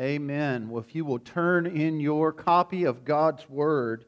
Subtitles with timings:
[0.00, 0.70] Amen.
[0.70, 4.06] Well, if you will turn in your copy of God's Word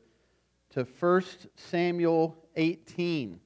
[0.70, 1.22] to 1
[1.56, 3.38] Samuel 18.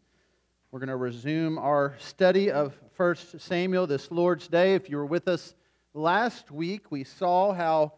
[0.71, 4.75] We're going to resume our study of 1 Samuel this Lord's Day.
[4.75, 5.57] If you were with us
[5.93, 7.95] last week, we saw how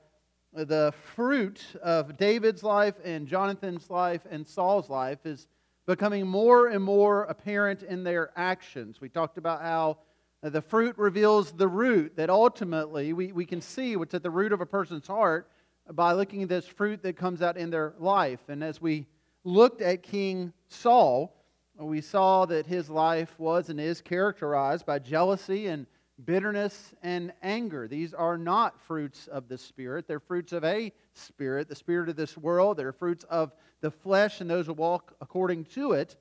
[0.55, 5.47] the fruit of David's life and Jonathan's life and Saul's life is
[5.87, 8.99] becoming more and more apparent in their actions.
[8.99, 9.99] We talked about how
[10.43, 14.31] Uh, the fruit reveals the root, that ultimately we, we can see what's at the
[14.31, 15.51] root of a person's heart
[15.93, 18.41] by looking at this fruit that comes out in their life.
[18.49, 19.07] And as we
[19.45, 21.35] looked at King Saul,
[21.77, 25.87] we saw that his life was and is characterized by jealousy and
[26.25, 27.87] bitterness and anger.
[27.89, 30.07] These are not fruits of the Spirit.
[30.07, 32.77] They're fruits of a spirit, the spirit of this world.
[32.77, 36.17] They're fruits of the flesh and those who walk according to it.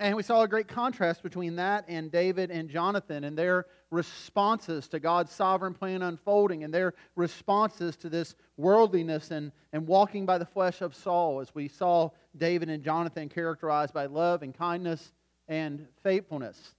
[0.00, 4.88] And we saw a great contrast between that and David and Jonathan and their responses
[4.88, 10.38] to God's sovereign plan unfolding and their responses to this worldliness and, and walking by
[10.38, 15.12] the flesh of Saul, as we saw David and Jonathan characterized by love and kindness
[15.48, 16.74] and faithfulness.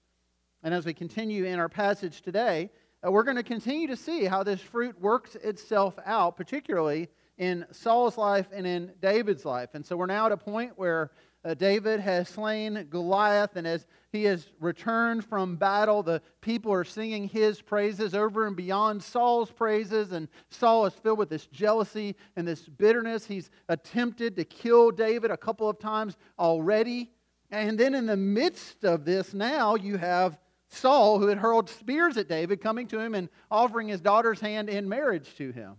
[0.63, 2.71] And as we continue in our passage today,
[3.05, 7.67] uh, we're going to continue to see how this fruit works itself out, particularly in
[7.71, 9.69] Saul's life and in David's life.
[9.73, 11.11] And so we're now at a point where
[11.43, 16.83] uh, David has slain Goliath, and as he has returned from battle, the people are
[16.83, 20.11] singing his praises over and beyond Saul's praises.
[20.11, 23.25] And Saul is filled with this jealousy and this bitterness.
[23.25, 27.11] He's attempted to kill David a couple of times already.
[27.49, 32.17] And then in the midst of this, now you have Saul, who had hurled spears
[32.17, 35.75] at David, coming to him and offering his daughter's hand in marriage to him.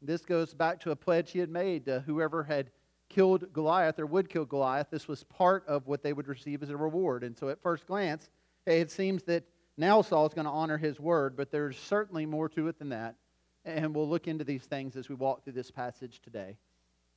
[0.00, 2.70] This goes back to a pledge he had made to whoever had
[3.08, 6.70] killed Goliath or would kill Goliath, this was part of what they would receive as
[6.70, 7.24] a reward.
[7.24, 8.28] And so at first glance,
[8.66, 9.44] it seems that
[9.76, 12.90] now Saul is going to honor his word, but there's certainly more to it than
[12.90, 13.16] that.
[13.64, 16.56] And we'll look into these things as we walk through this passage today.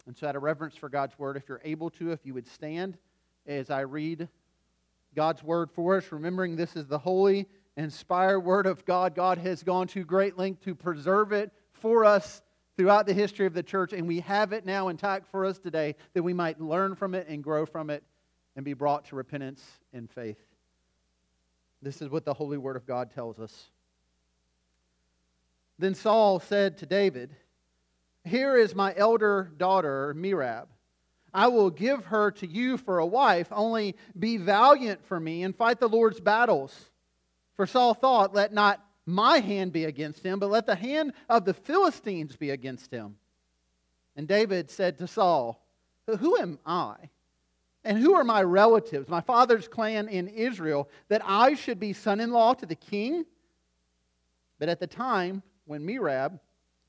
[0.05, 2.47] And so, out of reverence for God's word, if you're able to, if you would
[2.47, 2.97] stand
[3.45, 4.29] as I read
[5.13, 9.15] God's word for us, remembering this is the holy, inspired word of God.
[9.15, 12.41] God has gone to great length to preserve it for us
[12.77, 15.95] throughout the history of the church, and we have it now intact for us today
[16.13, 18.03] that we might learn from it and grow from it
[18.55, 20.37] and be brought to repentance and faith.
[21.81, 23.69] This is what the Holy Word of God tells us.
[25.79, 27.35] Then Saul said to David,
[28.23, 30.67] Here is my elder daughter, Merab.
[31.33, 35.55] I will give her to you for a wife, only be valiant for me and
[35.55, 36.73] fight the Lord's battles.
[37.55, 41.45] For Saul thought, Let not my hand be against him, but let the hand of
[41.45, 43.15] the Philistines be against him.
[44.17, 45.65] And David said to Saul,
[46.07, 46.95] Who am I?
[47.85, 52.19] And who are my relatives, my father's clan in Israel, that I should be son
[52.19, 53.25] in law to the king?
[54.59, 56.39] But at the time when Merab,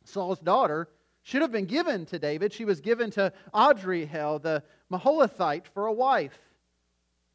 [0.04, 0.88] Saul's daughter,
[1.22, 5.92] should have been given to David, she was given to Adriel, the Meholathite, for a
[5.92, 6.38] wife.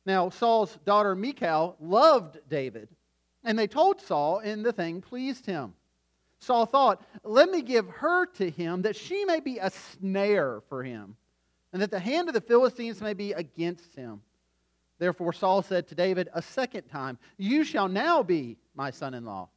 [0.05, 2.89] Now, Saul's daughter Michal loved David
[3.43, 5.73] and they told Saul, and the thing pleased him.
[6.39, 10.83] Saul thought, Let me give her to him that she may be a snare for
[10.83, 11.15] him,
[11.71, 14.21] and that the hand of the Philistines may be against him.
[14.99, 19.25] Therefore, Saul said to David a second time, You shall now be my son in
[19.25, 19.49] law.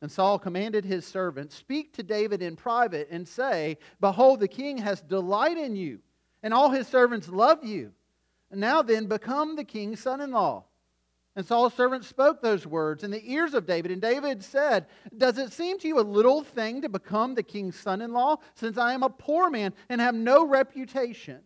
[0.00, 4.78] And Saul commanded his servant, Speak to David in private and say, Behold, the king
[4.78, 6.00] has delight in you,
[6.42, 7.92] and all his servants love you.
[8.50, 10.64] Now then, become the king's son in law.
[11.38, 13.92] And Saul's servant spoke those words in the ears of David.
[13.92, 17.78] And David said, Does it seem to you a little thing to become the king's
[17.78, 21.38] son in law, since I am a poor man and have no reputation?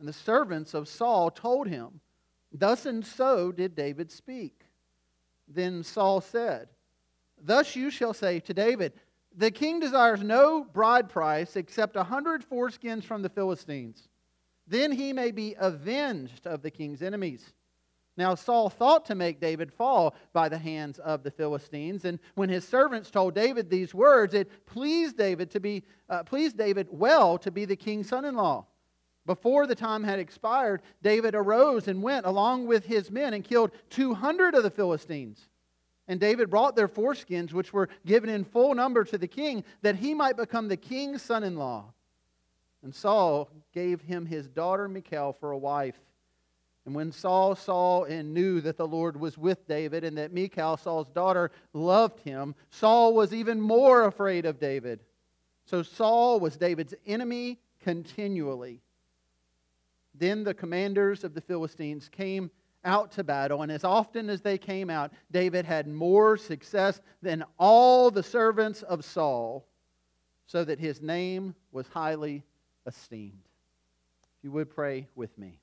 [0.00, 2.00] And the servants of Saul told him,
[2.50, 4.64] Thus and so did David speak.
[5.46, 6.66] Then Saul said,
[7.40, 8.94] Thus you shall say to David,
[9.32, 14.08] The king desires no bride price except a hundred foreskins from the Philistines.
[14.66, 17.52] Then he may be avenged of the king's enemies.
[18.18, 22.04] Now, Saul thought to make David fall by the hands of the Philistines.
[22.04, 26.58] And when his servants told David these words, it pleased David to be, uh, pleased
[26.58, 28.66] David well to be the king's son in law.
[29.24, 33.70] Before the time had expired, David arose and went along with his men and killed
[33.90, 35.48] 200 of the Philistines.
[36.08, 39.94] And David brought their foreskins, which were given in full number to the king, that
[39.94, 41.92] he might become the king's son in law.
[42.82, 46.00] And Saul gave him his daughter Michal for a wife.
[46.88, 50.78] And when Saul saw and knew that the Lord was with David and that Michal,
[50.78, 55.04] Saul's daughter, loved him, Saul was even more afraid of David.
[55.66, 58.80] So Saul was David's enemy continually.
[60.14, 62.50] Then the commanders of the Philistines came
[62.86, 67.44] out to battle, and as often as they came out, David had more success than
[67.58, 69.66] all the servants of Saul.
[70.46, 72.42] so that his name was highly
[72.86, 73.44] esteemed.
[74.38, 75.60] If you would pray with me.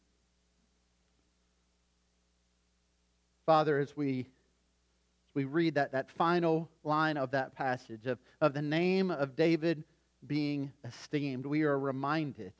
[3.46, 8.54] Father, as we, as we read that, that final line of that passage of, of
[8.54, 9.84] the name of David
[10.26, 12.54] being esteemed, we are reminded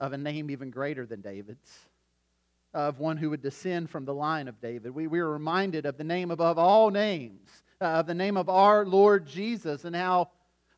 [0.00, 1.70] of a name even greater than David's,
[2.72, 4.94] of one who would descend from the line of David.
[4.94, 7.50] We, we are reminded of the name above all names,
[7.80, 10.30] uh, of the name of our Lord Jesus, and how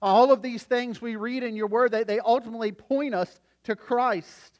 [0.02, 3.76] all of these things we read in your word, they, they ultimately point us to
[3.76, 4.58] Christ.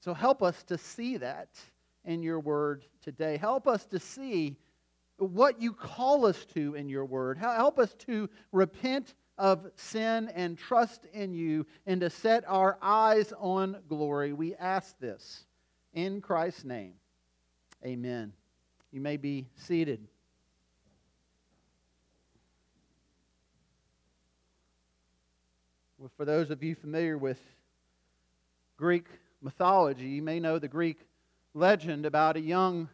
[0.00, 1.48] So help us to see that
[2.04, 3.36] in your word today.
[3.36, 4.56] Help us to see
[5.18, 7.38] what you call us to in your word.
[7.38, 13.32] Help us to repent of sin and trust in you and to set our eyes
[13.38, 14.32] on glory.
[14.32, 15.44] We ask this
[15.92, 16.94] in Christ's name.
[17.84, 18.32] Amen.
[18.92, 20.06] You may be seated.
[25.98, 27.40] Well, for those of you familiar with
[28.76, 29.06] Greek
[29.40, 30.98] mythology, you may know the Greek
[31.54, 32.88] legend about a young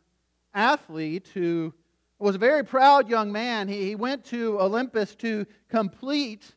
[0.55, 1.73] athlete who
[2.19, 3.67] was a very proud young man.
[3.67, 6.55] He, he went to Olympus to complete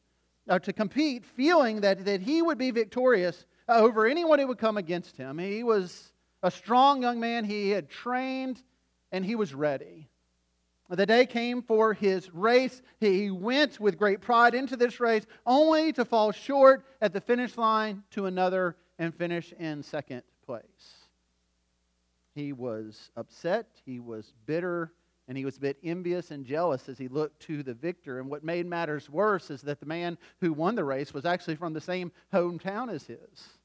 [0.47, 4.57] or to compete, feeling that, that he would be victorious uh, over anyone who would
[4.57, 5.38] come against him.
[5.38, 6.11] He was
[6.41, 7.45] a strong young man.
[7.45, 8.61] He had trained
[9.13, 10.09] and he was ready.
[10.89, 12.81] The day came for his race.
[13.00, 17.57] He went with great pride into this race, only to fall short at the finish
[17.57, 21.02] line to another and finish in second place.
[22.33, 24.94] He was upset, he was bitter,
[25.27, 28.19] and he was a bit envious and jealous as he looked to the victor.
[28.19, 31.56] And what made matters worse is that the man who won the race was actually
[31.56, 33.57] from the same hometown as his.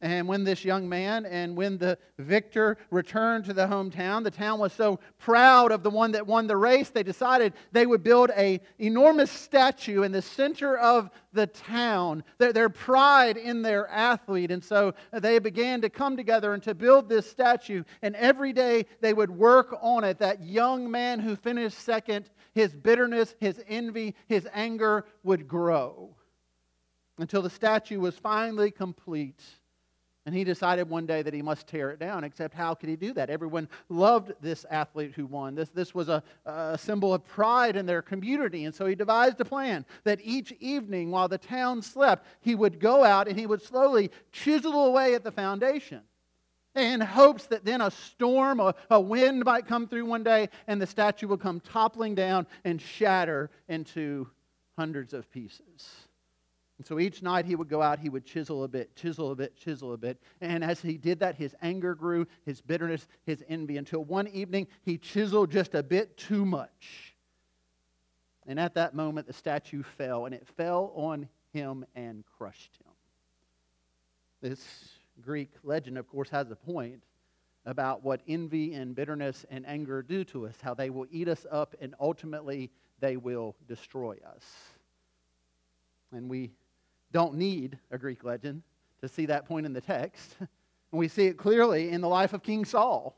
[0.00, 4.60] And when this young man and when the victor returned to the hometown, the town
[4.60, 8.30] was so proud of the one that won the race, they decided they would build
[8.36, 14.52] a enormous statue in the center of the town, their, their pride in their athlete.
[14.52, 17.82] And so they began to come together and to build this statue.
[18.00, 20.18] And every day they would work on it.
[20.18, 26.14] That young man who finished second, his bitterness, his envy, his anger would grow
[27.18, 29.42] until the statue was finally complete
[30.28, 32.96] and he decided one day that he must tear it down, except how could he
[32.96, 33.30] do that?
[33.30, 35.54] Everyone loved this athlete who won.
[35.54, 38.66] This, this was a, a symbol of pride in their community.
[38.66, 42.78] And so he devised a plan that each evening while the town slept, he would
[42.78, 46.02] go out and he would slowly chisel away at the foundation
[46.74, 50.78] in hopes that then a storm, a, a wind might come through one day and
[50.78, 54.28] the statue would come toppling down and shatter into
[54.76, 56.07] hundreds of pieces.
[56.78, 59.34] And so each night he would go out, he would chisel a bit, chisel a
[59.34, 60.22] bit, chisel a bit.
[60.40, 64.68] And as he did that, his anger grew, his bitterness, his envy, until one evening
[64.82, 67.16] he chiseled just a bit too much.
[68.46, 72.92] And at that moment, the statue fell, and it fell on him and crushed him.
[74.40, 74.64] This
[75.20, 77.02] Greek legend, of course, has a point
[77.66, 81.44] about what envy and bitterness and anger do to us, how they will eat us
[81.50, 82.70] up, and ultimately
[83.00, 84.44] they will destroy us.
[86.12, 86.52] And we
[87.12, 88.62] don't need a Greek legend
[89.00, 90.36] to see that point in the text.
[90.40, 90.48] And
[90.92, 93.16] we see it clearly in the life of King Saul.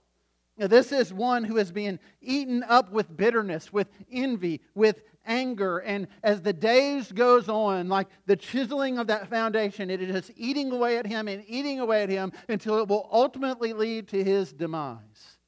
[0.57, 5.79] Now, this is one who is being eaten up with bitterness, with envy, with anger.
[5.79, 10.31] And as the days goes on, like the chiseling of that foundation, it is just
[10.37, 14.23] eating away at him and eating away at him until it will ultimately lead to
[14.23, 15.39] his demise.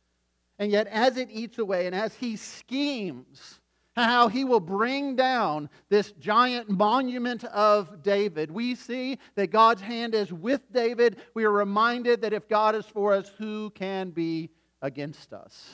[0.58, 3.60] And yet, as it eats away and as he schemes
[3.94, 8.50] how he will bring down this giant monument of David.
[8.50, 11.18] We see that God's hand is with David.
[11.34, 15.70] We are reminded that if God is for us, who can be against us?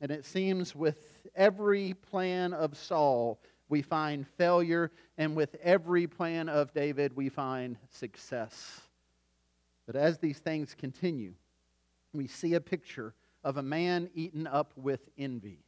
[0.00, 6.48] And it seems with every plan of Saul, we find failure, and with every plan
[6.48, 8.80] of David, we find success.
[9.86, 11.34] But as these things continue,
[12.12, 15.63] we see a picture of a man eaten up with envy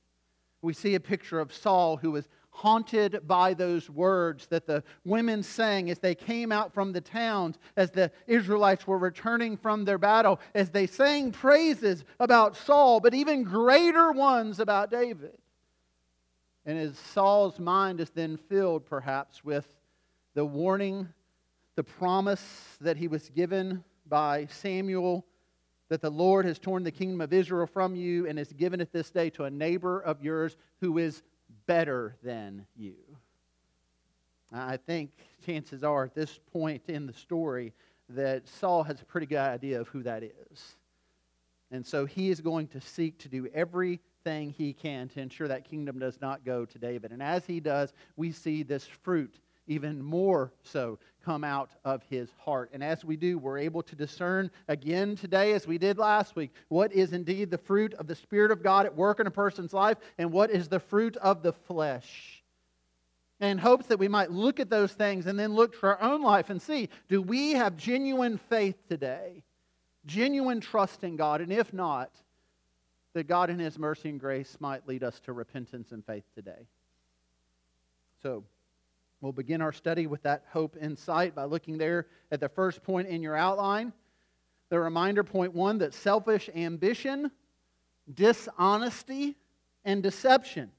[0.66, 5.42] we see a picture of Saul who was haunted by those words that the women
[5.42, 9.98] sang as they came out from the towns, as the Israelites were returning from their
[9.98, 15.38] battle, as they sang praises about Saul, but even greater ones about David.
[16.64, 19.66] And as Saul's mind is then filled, perhaps, with
[20.34, 21.08] the warning,
[21.76, 25.24] the promise that he was given by Samuel
[25.88, 28.92] that the Lord has torn the kingdom of Israel from you and has given it
[28.92, 31.22] this day to a neighbor of yours who is
[31.66, 32.94] better than you.
[34.52, 35.10] I think
[35.44, 37.72] chances are at this point in the story
[38.10, 40.76] that Saul has a pretty good idea of who that is.
[41.70, 45.64] And so he is going to seek to do everything he can to ensure that
[45.64, 47.10] kingdom does not go to David.
[47.10, 49.34] And as he does, we see this fruit
[49.66, 52.70] even more so come out of his heart.
[52.72, 56.52] And as we do, we're able to discern again today, as we did last week,
[56.68, 59.74] what is indeed the fruit of the Spirit of God at work in a person's
[59.74, 62.44] life and what is the fruit of the flesh.
[63.40, 66.22] And hopes that we might look at those things and then look to our own
[66.22, 69.42] life and see do we have genuine faith today?
[70.06, 71.40] Genuine trust in God?
[71.40, 72.12] And if not,
[73.14, 76.68] that God in His mercy and grace might lead us to repentance and faith today.
[78.22, 78.44] So,
[79.20, 82.82] we'll begin our study with that hope in sight by looking there at the first
[82.82, 83.92] point in your outline.
[84.68, 87.30] The reminder, point one, that selfish ambition,
[88.12, 89.36] dishonesty,
[89.84, 90.70] and deception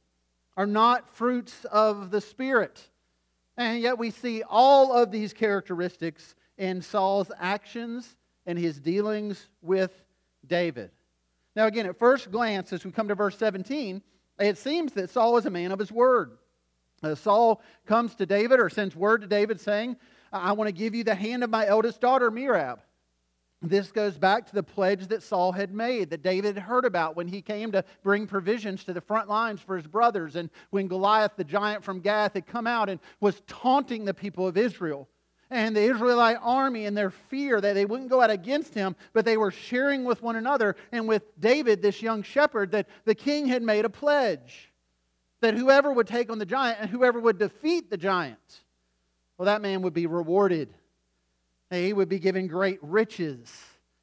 [0.57, 2.89] are not fruits of the Spirit.
[3.55, 8.15] And yet we see all of these characteristics in Saul's actions
[8.45, 9.91] and his dealings with
[10.45, 10.91] David.
[11.55, 14.01] Now, again, at first glance, as we come to verse 17,
[14.39, 16.37] it seems that Saul is a man of his word.
[17.03, 19.97] Uh, Saul comes to David or sends word to David saying,
[20.31, 22.79] I want to give you the hand of my eldest daughter, Merab.
[23.61, 27.15] This goes back to the pledge that Saul had made, that David had heard about
[27.15, 30.87] when he came to bring provisions to the front lines for his brothers, and when
[30.87, 35.09] Goliath, the giant from Gath, had come out and was taunting the people of Israel
[35.49, 39.25] and the Israelite army in their fear that they wouldn't go out against him, but
[39.25, 43.47] they were sharing with one another and with David, this young shepherd, that the king
[43.47, 44.71] had made a pledge
[45.41, 48.61] that whoever would take on the giant and whoever would defeat the giant,
[49.37, 50.73] well, that man would be rewarded.
[51.69, 53.51] He would be given great riches.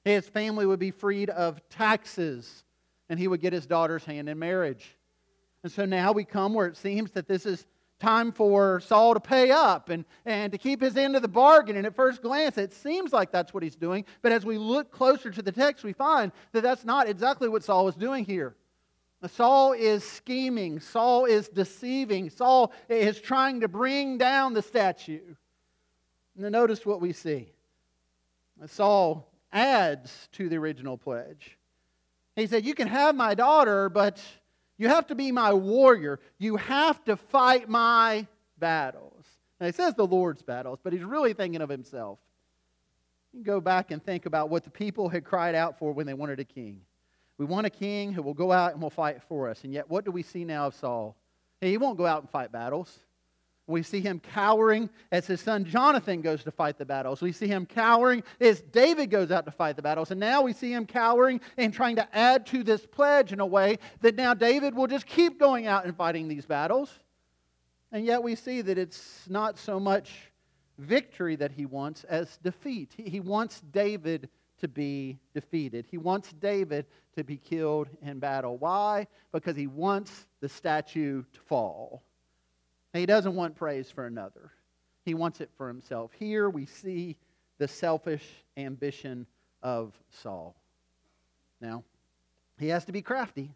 [0.05, 2.63] His family would be freed of taxes,
[3.09, 4.97] and he would get his daughter's hand in marriage.
[5.63, 7.67] And so now we come where it seems that this is
[7.99, 11.77] time for Saul to pay up and, and to keep his end of the bargain.
[11.77, 14.05] And at first glance, it seems like that's what he's doing.
[14.21, 17.65] But as we look closer to the text, we find that that's not exactly what
[17.65, 18.55] Saul was doing here.
[19.29, 25.35] Saul is scheming, Saul is deceiving, Saul is trying to bring down the statue.
[26.37, 27.49] Now, notice what we see.
[28.67, 31.57] Saul adds to the original pledge.
[32.37, 34.21] He said, You can have my daughter, but
[34.77, 36.19] you have to be my warrior.
[36.39, 38.27] You have to fight my
[38.59, 39.25] battles.
[39.61, 42.19] Now, he says the Lord's battles, but he's really thinking of himself.
[43.33, 46.15] You go back and think about what the people had cried out for when they
[46.15, 46.81] wanted a king.
[47.39, 49.65] We want a king who will go out and will fight for us.
[49.65, 51.17] And yet, what do we see now of Saul?
[51.61, 53.01] He won't go out and fight battles.
[53.67, 57.23] We see him cowering as his son Jonathan goes to fight the battles.
[57.23, 60.11] We see him cowering as David goes out to fight the battles.
[60.11, 63.47] And now we see him cowering and trying to add to this pledge in a
[63.47, 66.93] way that now David will just keep going out and fighting these battles.
[67.91, 70.31] And yet we see that it's not so much
[70.79, 72.93] victory that he wants as defeat.
[72.97, 74.29] He wants David
[74.61, 75.87] to be defeated.
[75.91, 78.57] He wants David to be killed in battle.
[78.57, 79.07] Why?
[79.33, 82.03] Because he wants the statue to fall.
[82.93, 84.53] He doesn't want praise for another,
[85.05, 86.13] he wants it for himself.
[86.19, 87.17] Here we see
[87.59, 88.25] the selfish
[88.57, 89.27] ambition
[89.63, 89.93] of
[90.23, 90.55] Saul.
[91.61, 91.85] Now,
[92.59, 93.51] he has to be crafty.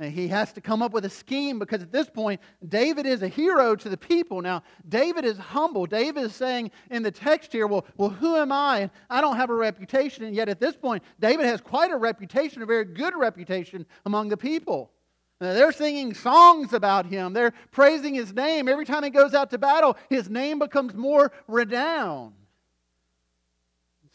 [0.00, 3.20] And he has to come up with a scheme because at this point, David is
[3.20, 4.40] a hero to the people.
[4.40, 5.84] Now, David is humble.
[5.84, 8.88] David is saying in the text here, well, well, who am I?
[9.10, 10.24] I don't have a reputation.
[10.24, 14.30] And yet at this point, David has quite a reputation, a very good reputation among
[14.30, 14.90] the people.
[15.38, 17.34] Uh, they're singing songs about him.
[17.34, 18.68] They're praising his name.
[18.68, 22.32] Every time he goes out to battle, his name becomes more renowned.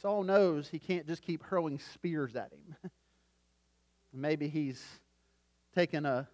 [0.01, 2.91] Saul knows he can't just keep hurling spears at him.
[4.13, 4.83] Maybe he's
[5.75, 6.27] taken a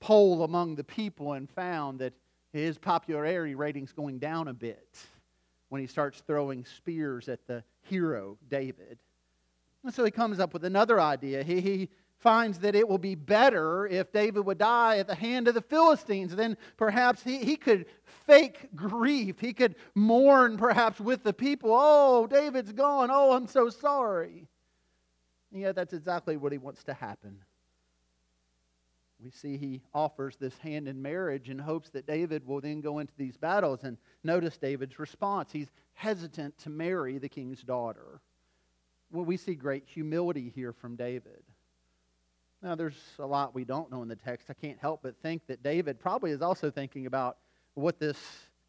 [0.00, 2.12] poll among the people and found that
[2.52, 4.98] his popularity rating's going down a bit
[5.68, 8.98] when he starts throwing spears at the hero, David.
[9.84, 11.42] And so he comes up with another idea.
[11.42, 15.48] He, he finds that it will be better if David would die at the hand
[15.48, 16.34] of the Philistines.
[16.34, 17.86] Then perhaps he, he could
[18.26, 19.40] fake grief.
[19.40, 21.70] He could mourn perhaps with the people.
[21.72, 23.10] Oh, David's gone.
[23.10, 24.48] Oh, I'm so sorry.
[25.52, 27.38] And yet that's exactly what he wants to happen.
[29.22, 32.98] We see he offers this hand in marriage in hopes that David will then go
[32.98, 33.80] into these battles.
[33.84, 35.52] And notice David's response.
[35.52, 38.20] He's hesitant to marry the king's daughter.
[39.12, 41.42] Well, we see great humility here from David.
[42.62, 44.48] Now, there's a lot we don't know in the text.
[44.50, 47.38] I can't help but think that David probably is also thinking about
[47.74, 48.18] what this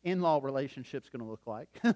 [0.03, 1.69] in law relationship is going to look like.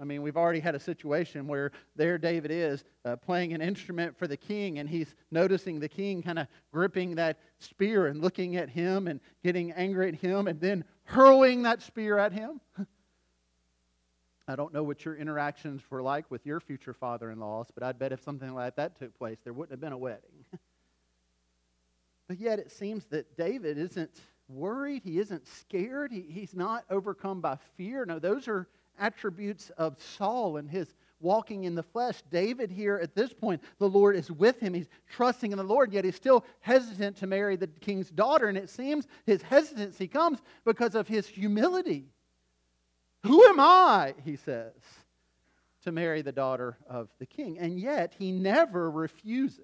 [0.00, 4.16] I mean, we've already had a situation where there David is uh, playing an instrument
[4.18, 8.56] for the king, and he's noticing the king kind of gripping that spear and looking
[8.56, 12.60] at him and getting angry at him and then hurling that spear at him.
[14.48, 17.82] I don't know what your interactions were like with your future father in laws, but
[17.82, 20.44] I'd bet if something like that took place, there wouldn't have been a wedding.
[22.28, 25.02] but yet it seems that David isn't worried.
[25.02, 26.12] He isn't scared.
[26.12, 28.04] He, he's not overcome by fear.
[28.04, 32.22] No, those are attributes of Saul and his walking in the flesh.
[32.30, 34.74] David, here at this point, the Lord is with him.
[34.74, 38.48] He's trusting in the Lord, yet he's still hesitant to marry the king's daughter.
[38.48, 42.06] And it seems his hesitancy comes because of his humility.
[43.22, 44.74] Who am I, he says,
[45.84, 47.58] to marry the daughter of the king?
[47.58, 49.62] And yet he never refuses.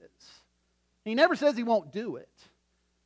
[1.04, 2.28] He never says he won't do it.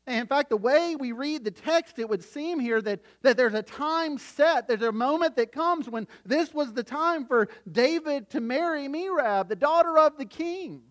[0.06, 3.54] In fact, the way we read the text, it would seem here that, that there's
[3.54, 8.28] a time set, there's a moment that comes when this was the time for David
[8.30, 10.82] to marry Merab, the daughter of the king.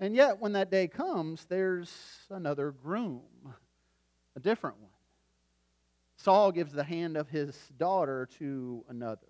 [0.00, 1.90] And yet, when that day comes, there's
[2.28, 3.22] another groom,
[4.36, 4.90] a different one.
[6.16, 9.26] Saul gives the hand of his daughter to another.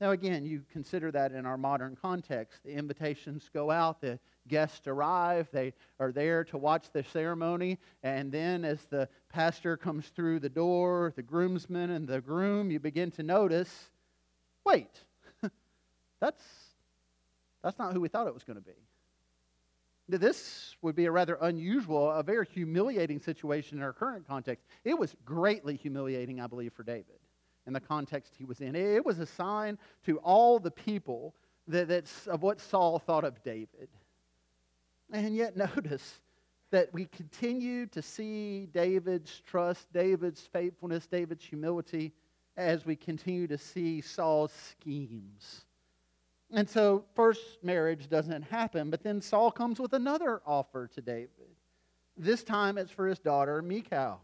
[0.00, 2.62] Now, again, you consider that in our modern context.
[2.64, 8.32] The invitations go out, the guests arrive, they are there to watch the ceremony, and
[8.32, 13.10] then as the pastor comes through the door, the groomsman and the groom, you begin
[13.12, 13.90] to notice
[14.64, 14.90] wait,
[16.20, 16.44] that's,
[17.62, 18.76] that's not who we thought it was going to be.
[20.08, 24.66] Now, This would be a rather unusual, a very humiliating situation in our current context.
[24.84, 27.18] It was greatly humiliating, I believe, for David
[27.66, 28.74] in the context he was in.
[28.74, 31.34] It was a sign to all the people
[31.68, 33.88] that, that's of what Saul thought of David.
[35.12, 36.20] And yet, notice
[36.70, 42.12] that we continue to see David's trust, David's faithfulness, David's humility
[42.56, 45.64] as we continue to see Saul's schemes.
[46.50, 51.30] And so, first marriage doesn't happen, but then Saul comes with another offer to David.
[52.16, 54.20] This time it's for his daughter, Michal.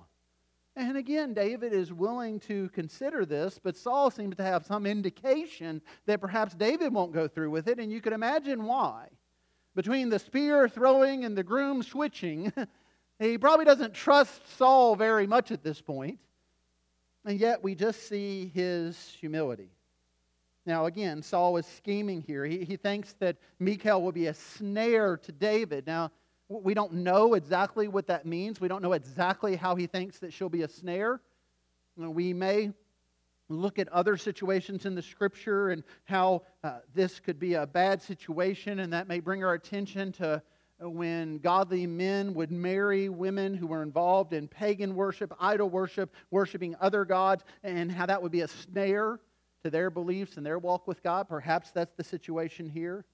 [0.77, 5.81] And again, David is willing to consider this, but Saul seems to have some indication
[6.07, 9.09] that perhaps David won't go through with it, and you can imagine why.
[9.75, 12.53] Between the spear throwing and the groom switching,
[13.19, 16.19] he probably doesn't trust Saul very much at this point.
[17.25, 19.71] And yet we just see his humility.
[20.67, 22.45] Now, again, Saul is scheming here.
[22.45, 25.87] He, he thinks that Michal will be a snare to David.
[25.87, 26.11] Now,
[26.49, 28.61] we don't know exactly what that means.
[28.61, 31.21] We don't know exactly how he thinks that she'll be a snare.
[31.97, 32.73] We may
[33.49, 38.03] look at other situations in the scripture and how uh, this could be a bad
[38.03, 40.43] situation, and that may bring our attention to
[40.81, 46.75] when godly men would marry women who were involved in pagan worship, idol worship, worshiping
[46.81, 49.21] other gods, and how that would be a snare
[49.63, 51.29] to their beliefs and their walk with God.
[51.29, 53.05] Perhaps that's the situation here.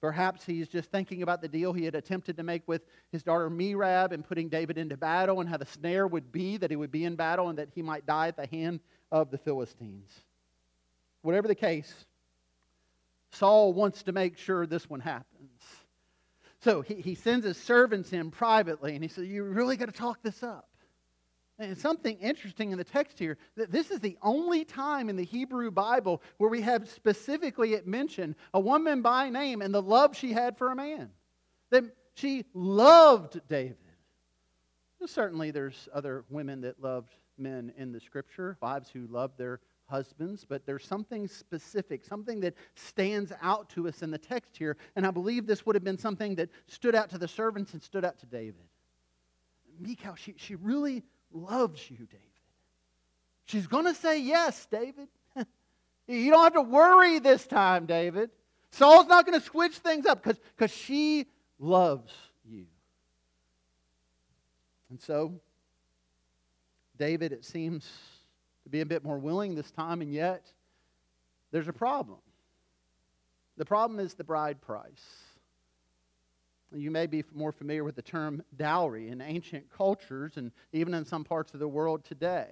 [0.00, 3.48] Perhaps he's just thinking about the deal he had attempted to make with his daughter
[3.48, 6.90] Merab and putting David into battle and how the snare would be that he would
[6.90, 8.80] be in battle and that he might die at the hand
[9.12, 10.10] of the Philistines.
[11.20, 11.94] Whatever the case,
[13.30, 15.60] Saul wants to make sure this one happens.
[16.60, 19.92] So he, he sends his servants in privately and he says, You really got to
[19.92, 20.68] talk this up.
[21.58, 25.24] And something interesting in the text here that this is the only time in the
[25.24, 30.16] Hebrew Bible where we have specifically it mentioned a woman by name and the love
[30.16, 31.10] she had for a man.
[31.70, 33.76] That she loved David.
[35.04, 40.44] Certainly, there's other women that loved men in the scripture, wives who love their husbands,
[40.48, 44.76] but there's something specific, something that stands out to us in the text here.
[44.96, 47.82] And I believe this would have been something that stood out to the servants and
[47.82, 48.64] stood out to David.
[49.78, 52.20] Michal, she, she really loves you, David.
[53.44, 55.08] She's going to say yes, David.
[56.06, 58.30] you don't have to worry this time, David.
[58.70, 61.26] Saul's not going to switch things up because she
[61.58, 62.12] loves
[62.44, 62.64] you.
[64.88, 65.34] And so,
[67.02, 67.84] David, it seems
[68.62, 70.46] to be a bit more willing this time, and yet
[71.50, 72.20] there's a problem.
[73.56, 75.02] The problem is the bride price.
[76.72, 81.04] You may be more familiar with the term dowry in ancient cultures and even in
[81.04, 82.50] some parts of the world today.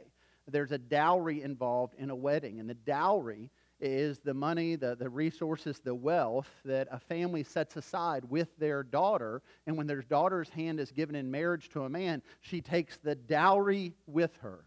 [0.49, 5.09] There's a dowry involved in a wedding, and the dowry is the money, the, the
[5.09, 9.43] resources, the wealth that a family sets aside with their daughter.
[9.67, 13.15] And when their daughter's hand is given in marriage to a man, she takes the
[13.15, 14.65] dowry with her.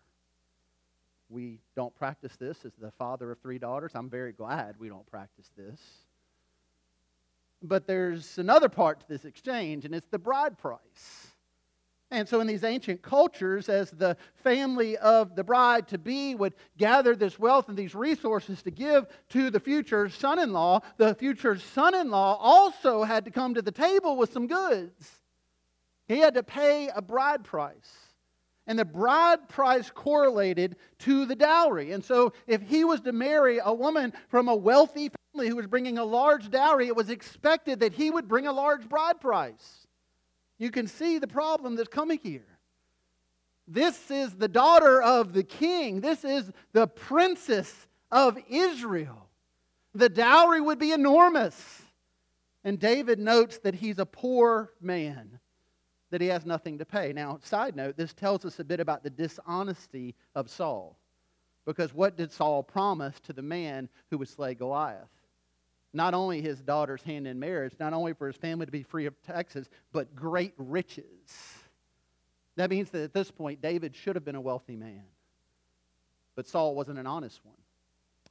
[1.29, 3.91] We don't practice this as the father of three daughters.
[3.95, 5.79] I'm very glad we don't practice this.
[7.61, 11.27] But there's another part to this exchange, and it's the bride price.
[12.13, 16.53] And so, in these ancient cultures, as the family of the bride to be would
[16.77, 21.15] gather this wealth and these resources to give to the future son in law, the
[21.15, 25.21] future son in law also had to come to the table with some goods.
[26.07, 27.91] He had to pay a bride price.
[28.67, 31.93] And the bride price correlated to the dowry.
[31.93, 35.65] And so, if he was to marry a woman from a wealthy family who was
[35.65, 39.82] bringing a large dowry, it was expected that he would bring a large bride price.
[40.57, 42.45] You can see the problem that's coming here.
[43.67, 46.01] This is the daughter of the king.
[46.01, 49.29] This is the princess of Israel.
[49.95, 51.81] The dowry would be enormous.
[52.63, 55.39] And David notes that he's a poor man,
[56.11, 57.13] that he has nothing to pay.
[57.13, 60.97] Now, side note, this tells us a bit about the dishonesty of Saul.
[61.65, 65.09] Because what did Saul promise to the man who would slay Goliath?
[65.93, 69.05] Not only his daughter's hand in marriage, not only for his family to be free
[69.05, 71.05] of taxes, but great riches.
[72.55, 75.03] That means that at this point, David should have been a wealthy man.
[76.35, 77.55] But Saul wasn't an honest one.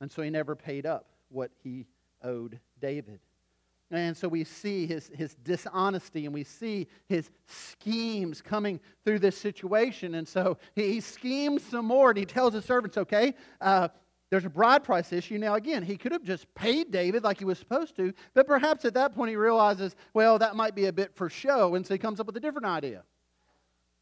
[0.00, 1.86] And so he never paid up what he
[2.22, 3.20] owed David.
[3.92, 9.36] And so we see his, his dishonesty and we see his schemes coming through this
[9.36, 10.14] situation.
[10.14, 13.88] And so he, he schemes some more and he tells his servants, okay, uh,
[14.32, 15.36] there's a bride price issue.
[15.36, 18.86] Now, again, he could have just paid David like he was supposed to, but perhaps
[18.86, 21.74] at that point he realizes, well, that might be a bit for show.
[21.74, 23.02] And so he comes up with a different idea,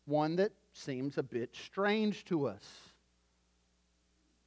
[0.04, 2.62] one that seems a bit strange to us.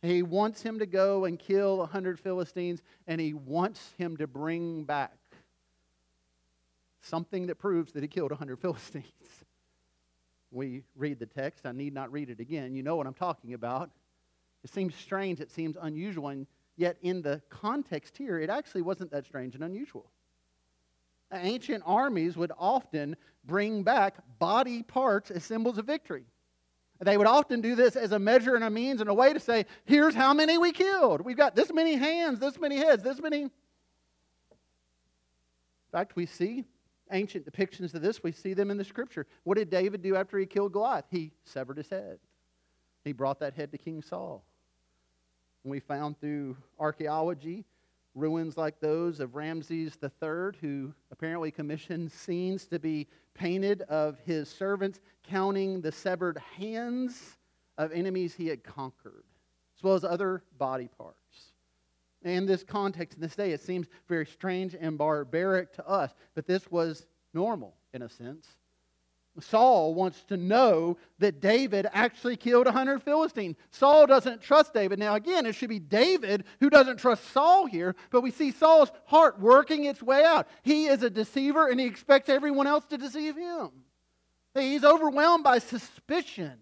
[0.01, 4.25] He wants him to go and kill a hundred Philistines, and he wants him to
[4.25, 5.17] bring back
[7.01, 9.03] something that proves that he killed a hundred Philistines.
[10.49, 11.65] We read the text.
[11.65, 12.73] I need not read it again.
[12.73, 13.91] You know what I'm talking about.
[14.63, 16.47] It seems strange, it seems unusual, and
[16.77, 20.09] yet in the context here, it actually wasn't that strange and unusual.
[21.31, 26.25] Ancient armies would often bring back body parts as symbols of victory.
[26.99, 29.39] They would often do this as a measure and a means and a way to
[29.39, 31.21] say, here's how many we killed.
[31.21, 33.41] We've got this many hands, this many heads, this many.
[33.41, 33.49] In
[35.91, 36.65] fact, we see
[37.11, 38.23] ancient depictions of this.
[38.23, 39.27] We see them in the scripture.
[39.43, 41.05] What did David do after he killed Goliath?
[41.11, 42.19] He severed his head.
[43.03, 44.45] He brought that head to King Saul.
[45.63, 47.65] And we found through archaeology
[48.15, 54.49] ruins like those of Ramses III, who apparently commissioned scenes to be painted of his
[54.49, 57.37] servants counting the severed hands
[57.77, 59.23] of enemies he had conquered,
[59.77, 61.53] as well as other body parts.
[62.23, 66.45] In this context, in this day, it seems very strange and barbaric to us, but
[66.45, 68.47] this was normal in a sense.
[69.39, 73.55] Saul wants to know that David actually killed 100 Philistines.
[73.71, 74.99] Saul doesn't trust David.
[74.99, 78.91] Now, again, it should be David who doesn't trust Saul here, but we see Saul's
[79.05, 80.47] heart working its way out.
[80.61, 83.69] He is a deceiver and he expects everyone else to deceive him.
[84.53, 86.53] He's overwhelmed by suspicion.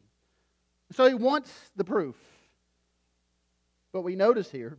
[0.93, 2.15] So he wants the proof.
[3.91, 4.77] But we notice here,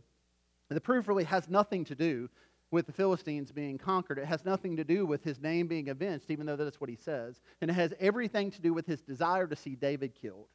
[0.69, 2.29] the proof really has nothing to do
[2.73, 4.17] with the Philistines being conquered.
[4.17, 6.95] It has nothing to do with his name being avenged, even though that's what he
[6.95, 7.39] says.
[7.61, 10.47] And it has everything to do with his desire to see David killed.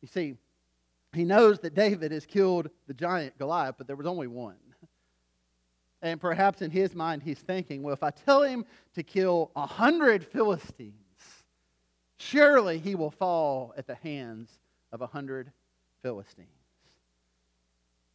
[0.00, 0.36] You see,
[1.12, 4.54] he knows that David has killed the giant Goliath, but there was only one.
[6.02, 9.66] And perhaps in his mind, he's thinking, well, if I tell him to kill a
[9.66, 10.94] hundred Philistines,
[12.16, 14.48] surely he will fall at the hands
[14.92, 15.50] of a hundred
[16.00, 16.48] Philistines.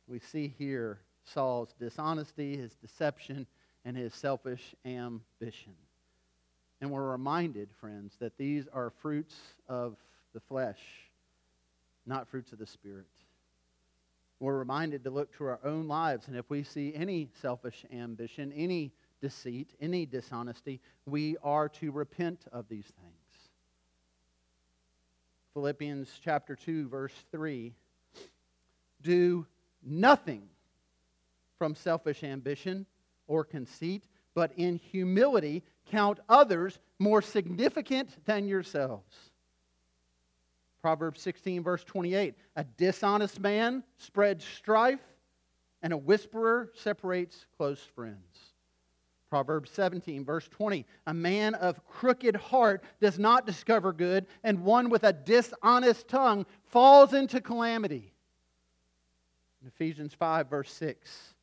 [0.08, 3.48] We see here Saul's dishonesty, his deception,
[3.84, 5.76] and his selfish ambition.
[6.82, 9.36] And we're reminded, friends, that these are fruits
[9.68, 9.96] of
[10.34, 10.80] the flesh,
[12.06, 13.06] not fruits of the Spirit.
[14.40, 18.52] We're reminded to look to our own lives, and if we see any selfish ambition,
[18.54, 23.16] any deceit, any dishonesty, we are to repent of these things.
[25.54, 27.74] Philippians chapter 2, verse 3
[29.02, 29.48] Do
[29.82, 30.50] nothing
[31.58, 32.86] from selfish ambition
[33.28, 39.32] or conceit, but in humility count others more significant than yourselves.
[40.82, 45.00] Proverbs 16, verse 28 A dishonest man spreads strife,
[45.82, 48.54] and a whisperer separates close friends.
[49.30, 54.90] Proverbs 17, verse 20 A man of crooked heart does not discover good, and one
[54.90, 58.14] with a dishonest tongue falls into calamity.
[59.66, 61.35] Ephesians 5, verse 6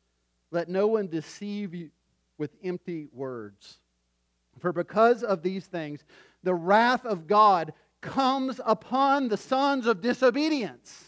[0.53, 1.89] let no one deceive you
[2.37, 3.79] with empty words.
[4.59, 6.03] For because of these things,
[6.43, 11.05] the wrath of God comes upon the sons of disobedience.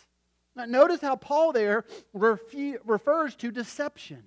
[0.56, 4.24] Now, notice how Paul there refu- refers to deception.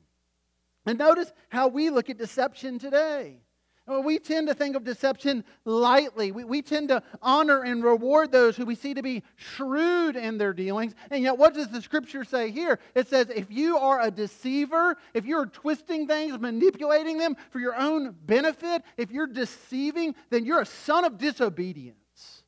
[0.86, 3.40] And notice how we look at deception today.
[3.88, 6.30] We tend to think of deception lightly.
[6.30, 10.36] We, we tend to honor and reward those who we see to be shrewd in
[10.36, 10.94] their dealings.
[11.10, 12.78] And yet, what does the scripture say here?
[12.94, 17.74] It says, if you are a deceiver, if you're twisting things, manipulating them for your
[17.76, 22.42] own benefit, if you're deceiving, then you're a son of disobedience.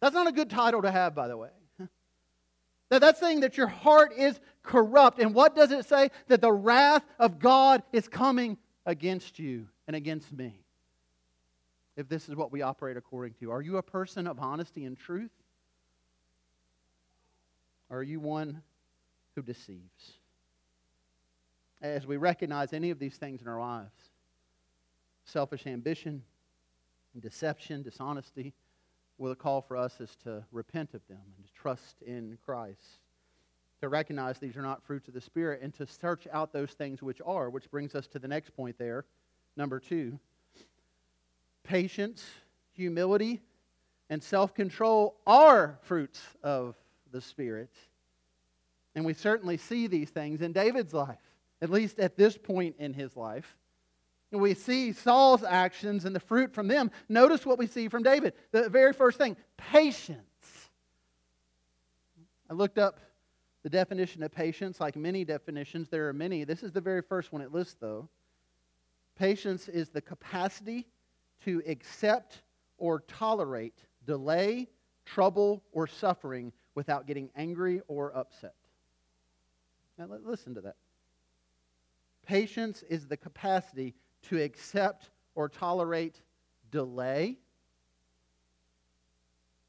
[0.00, 1.50] That's not a good title to have, by the way.
[2.90, 5.18] That's saying that your heart is corrupt.
[5.18, 6.10] And what does it say?
[6.28, 10.54] That the wrath of God is coming against you and against me.
[11.96, 13.50] if this is what we operate according to.
[13.50, 15.32] Are you a person of honesty and truth?
[17.88, 18.62] Or are you one
[19.34, 20.12] who deceives?
[21.82, 23.90] As we recognize any of these things in our lives
[25.24, 26.22] selfish ambition,
[27.18, 28.54] deception, dishonesty
[29.18, 33.00] well, the call for us is to repent of them and to trust in Christ.
[33.80, 37.02] To recognize these are not fruits of the Spirit and to search out those things
[37.02, 39.04] which are, which brings us to the next point there.
[39.56, 40.18] Number two
[41.62, 42.24] patience,
[42.72, 43.40] humility,
[44.08, 46.74] and self control are fruits of
[47.12, 47.70] the Spirit.
[48.94, 51.20] And we certainly see these things in David's life,
[51.62, 53.56] at least at this point in his life.
[54.32, 56.90] And we see Saul's actions and the fruit from them.
[57.08, 58.34] Notice what we see from David.
[58.52, 60.20] The very first thing patience.
[62.48, 62.98] I looked up
[63.62, 65.88] the definition of patience, like many definitions.
[65.88, 66.44] There are many.
[66.44, 68.08] This is the very first one it lists, though.
[69.20, 70.86] Patience is the capacity
[71.44, 72.40] to accept
[72.78, 74.66] or tolerate delay,
[75.04, 78.54] trouble, or suffering without getting angry or upset.
[79.98, 80.76] Now, listen to that.
[82.26, 83.94] Patience is the capacity
[84.30, 86.22] to accept or tolerate
[86.70, 87.36] delay?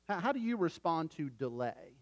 [0.08, 1.98] How, do you respond to delay?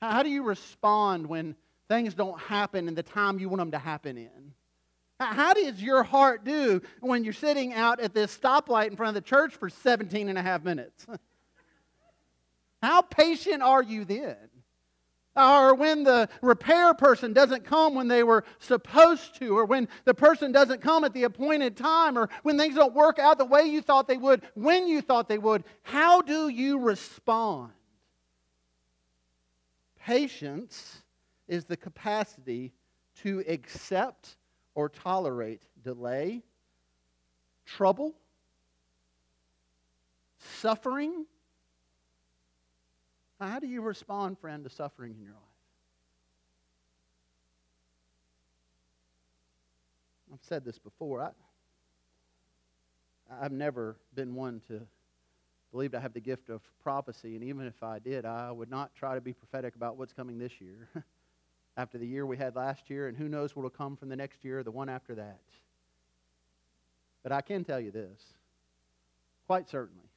[0.00, 1.56] How, do you respond when
[1.88, 4.54] things don't happen in the time you want them to happen in?
[5.26, 9.22] How does your heart do when you're sitting out at this stoplight in front of
[9.22, 11.06] the church for 17 and a half minutes?
[12.82, 14.36] How patient are you then?
[15.36, 20.14] or when the repair person doesn't come when they were supposed to, or when the
[20.14, 23.64] person doesn't come at the appointed time, or when things don't work out the way
[23.64, 27.72] you thought they would, when you thought they would, how do you respond?
[30.04, 31.02] Patience
[31.48, 32.72] is the capacity
[33.22, 34.36] to accept
[34.74, 36.42] or tolerate delay,
[37.66, 38.14] trouble,
[40.38, 41.26] suffering,
[43.40, 45.42] how do you respond, friend, to suffering in your life?
[50.32, 51.20] I've said this before.
[51.20, 51.30] I,
[53.40, 54.80] I've never been one to
[55.72, 58.94] believe I have the gift of prophecy, and even if I did, I would not
[58.94, 60.88] try to be prophetic about what's coming this year.
[61.76, 64.16] after the year we had last year, and who knows what will come from the
[64.16, 65.40] next year or the one after that.
[67.22, 68.20] But I can tell you this
[69.46, 70.12] quite certainly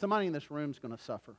[0.00, 1.34] Somebody in this room is going to suffer.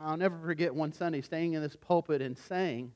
[0.00, 2.92] I'll never forget one Sunday staying in this pulpit and saying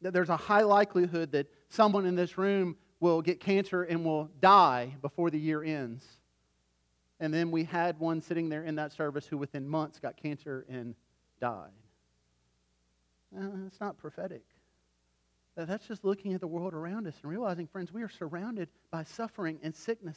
[0.00, 4.30] that there's a high likelihood that someone in this room will get cancer and will
[4.40, 6.04] die before the year ends.
[7.20, 10.64] And then we had one sitting there in that service who within months got cancer
[10.68, 10.94] and
[11.40, 11.70] died.
[13.36, 14.42] Uh, it's not prophetic.
[15.56, 19.04] That's just looking at the world around us and realizing, friends, we are surrounded by
[19.04, 20.16] suffering and sickness.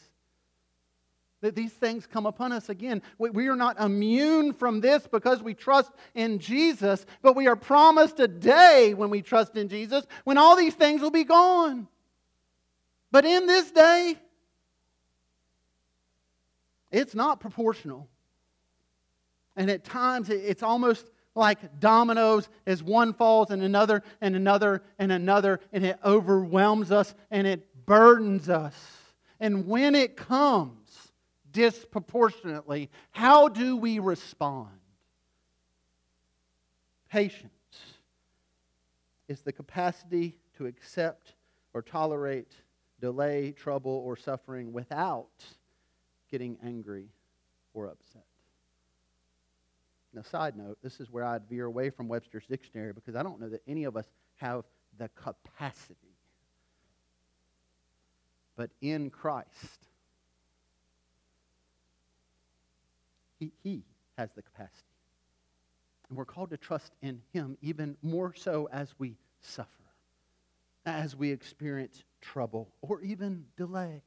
[1.42, 3.02] That these things come upon us again.
[3.18, 8.22] We are not immune from this because we trust in Jesus, but we are promised
[8.22, 11.90] a day when we trust in Jesus when all these things will be gone.
[13.12, 14.16] But in this day,
[16.94, 18.08] it's not proportional.
[19.58, 25.12] And at times, it's almost like dominoes as one falls and another and another and
[25.12, 28.76] another, and it overwhelms us and it burdens us.
[29.40, 31.12] And when it comes
[31.52, 34.70] disproportionately, how do we respond?
[37.10, 37.52] Patience
[39.28, 41.34] is the capacity to accept
[41.74, 42.52] or tolerate
[43.00, 45.44] delay, trouble, or suffering without
[46.34, 47.06] getting angry
[47.76, 48.26] or upset.
[50.16, 53.40] Now, side note, this is where I'd veer away from Webster's dictionary because I don't
[53.40, 54.64] know that any of us have
[54.98, 56.18] the capacity.
[58.56, 59.88] But in Christ,
[63.40, 63.84] he, he
[64.18, 64.82] has the capacity.
[66.10, 69.70] And we're called to trust in Him even more so as we suffer,
[70.84, 74.02] as we experience trouble or even delay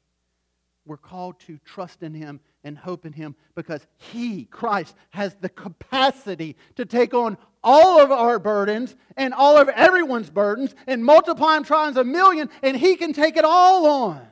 [0.86, 5.48] we're called to trust in Him and hope in Him because He, Christ, has the
[5.48, 11.54] capacity to take on all of our burdens and all of everyone's burdens and multiply
[11.54, 14.26] them times a million, and He can take it all on.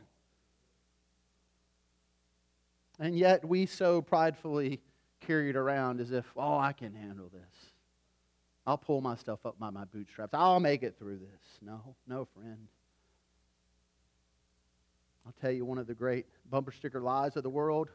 [3.00, 4.80] And yet we so pridefully
[5.20, 7.72] carry it around as if, oh, I can handle this.
[8.66, 10.32] I'll pull myself up by my bootstraps.
[10.32, 11.58] I'll make it through this.
[11.60, 12.68] No, no, friend.
[15.26, 17.88] I'll tell you one of the great bumper sticker lies of the world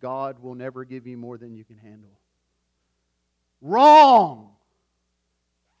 [0.00, 2.10] God will never give you more than you can handle.
[3.60, 4.50] Wrong.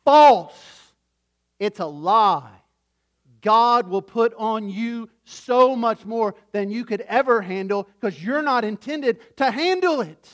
[0.04, 0.92] false.
[1.58, 2.50] It's a lie.
[3.40, 8.42] God will put on you so much more than you could ever handle because you're
[8.42, 10.28] not intended to handle it.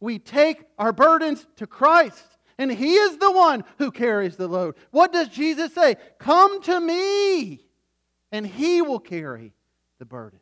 [0.00, 2.24] We take our burdens to Christ,
[2.58, 4.76] and He is the one who carries the load.
[4.90, 5.96] What does Jesus say?
[6.18, 7.60] Come to me,
[8.32, 9.52] and He will carry
[9.98, 10.40] the burden.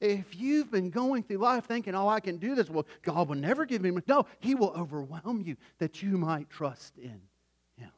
[0.00, 3.36] If you've been going through life thinking, oh, I can do this, well, God will
[3.36, 3.92] never give me.
[4.06, 7.20] No, He will overwhelm you that you might trust in
[7.76, 7.92] Him.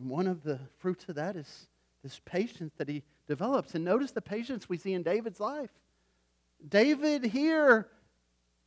[0.00, 1.68] And one of the fruits of that is
[2.02, 3.74] this patience that He develops.
[3.74, 5.70] And notice the patience we see in David's life.
[6.68, 7.86] David here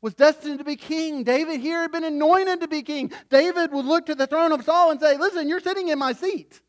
[0.02, 1.24] was destined to be king.
[1.24, 3.12] David here had been anointed to be king.
[3.30, 6.14] David would look to the throne of Saul and say, Listen, you're sitting in my
[6.14, 6.62] seat.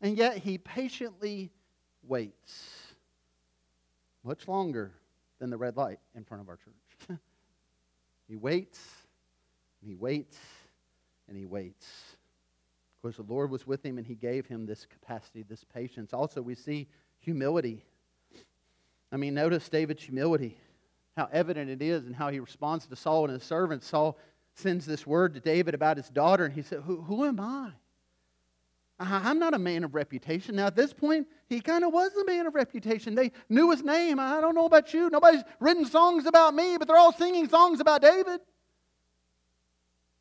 [0.00, 1.52] And yet he patiently
[2.02, 2.90] waits
[4.24, 4.92] much longer
[5.38, 7.18] than the red light in front of our church.
[8.28, 8.80] he waits,
[9.80, 10.38] and he waits,
[11.28, 11.86] and he waits.
[12.96, 16.12] Of course, the Lord was with him, and he gave him this capacity, this patience.
[16.12, 16.86] Also, we see
[17.18, 17.84] humility.
[19.12, 20.58] I mean, notice David's humility,
[21.16, 23.86] how evident it is, and how he responds to Saul and his servants.
[23.86, 24.18] Saul
[24.54, 27.72] sends this word to David about his daughter, and he said, Who, who am I?
[29.00, 30.56] Uh-huh, I'm not a man of reputation.
[30.56, 33.14] Now, at this point, he kind of was a man of reputation.
[33.14, 34.20] They knew his name.
[34.20, 35.08] I don't know about you.
[35.08, 38.40] Nobody's written songs about me, but they're all singing songs about David.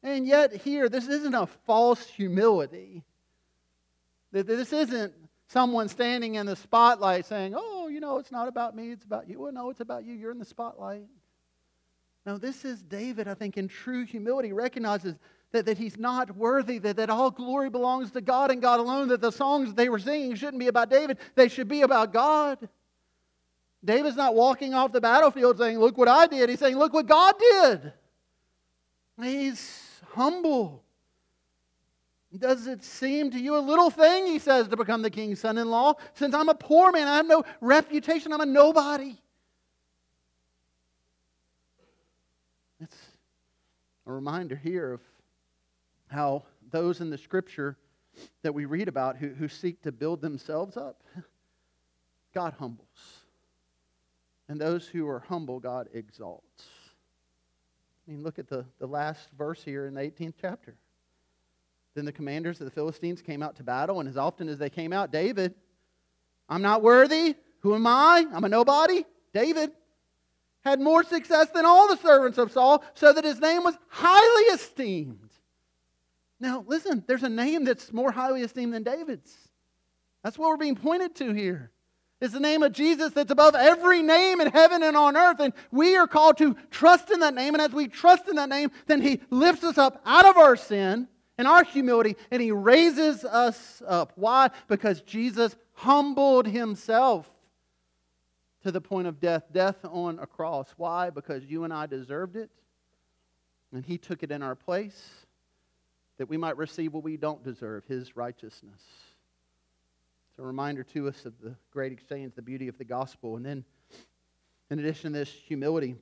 [0.01, 3.03] And yet, here, this isn't a false humility.
[4.31, 5.13] This isn't
[5.49, 9.27] someone standing in the spotlight saying, Oh, you know, it's not about me, it's about
[9.27, 9.41] you.
[9.41, 10.13] Well, no, it's about you.
[10.13, 11.03] You're in the spotlight.
[12.25, 15.15] No, this is David, I think, in true humility, recognizes
[15.51, 19.07] that, that he's not worthy, that, that all glory belongs to God and God alone,
[19.07, 22.69] that the songs they were singing shouldn't be about David, they should be about God.
[23.83, 26.49] David's not walking off the battlefield saying, Look what I did.
[26.49, 27.93] He's saying, Look what God did.
[29.21, 30.83] He's humble.
[32.37, 35.57] Does it seem to you a little thing, he says, to become the king's son
[35.57, 35.95] in law?
[36.13, 39.15] Since I'm a poor man, I have no reputation, I'm a nobody.
[42.79, 42.95] It's
[44.05, 45.01] a reminder here of
[46.09, 47.77] how those in the scripture
[48.41, 51.03] that we read about who, who seek to build themselves up,
[52.33, 52.87] God humbles.
[54.47, 56.65] And those who are humble, God exalts.
[58.07, 60.75] I mean, look at the, the last verse here in the 18th chapter.
[61.95, 64.69] Then the commanders of the Philistines came out to battle, and as often as they
[64.69, 65.53] came out, David,
[66.47, 67.35] I'm not worthy.
[67.59, 68.25] Who am I?
[68.33, 69.05] I'm a nobody.
[69.33, 69.71] David
[70.61, 74.43] had more success than all the servants of Saul, so that his name was highly
[74.53, 75.28] esteemed.
[76.39, 79.35] Now, listen, there's a name that's more highly esteemed than David's.
[80.23, 81.71] That's what we're being pointed to here.
[82.21, 85.39] It's the name of Jesus that's above every name in heaven and on earth.
[85.39, 87.55] And we are called to trust in that name.
[87.55, 90.57] And as we trust in that name, then He lifts us up out of our
[90.57, 94.11] sin and our humility and He raises us up.
[94.15, 94.49] Why?
[94.67, 97.29] Because Jesus humbled Himself
[98.63, 100.73] to the point of death, death on a cross.
[100.75, 101.09] Why?
[101.09, 102.49] Because you and I deserved it.
[103.71, 105.18] And He took it in our place
[106.19, 108.81] that we might receive what we don't deserve his righteousness.
[110.29, 113.37] It's a reminder to us of the great exchange, the beauty of the gospel.
[113.37, 113.63] And then,
[114.69, 115.95] in addition to this humility,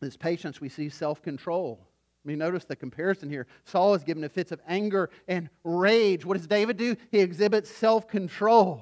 [0.00, 1.80] this patience, we see self control.
[2.24, 3.46] I mean, notice the comparison here.
[3.64, 6.24] Saul is given to fits of anger and rage.
[6.24, 6.94] What does David do?
[7.10, 8.80] He exhibits self control.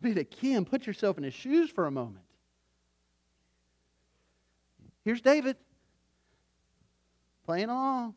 [0.00, 2.24] Be the and put yourself in his shoes for a moment.
[5.04, 5.56] Here's David
[7.44, 8.14] playing along.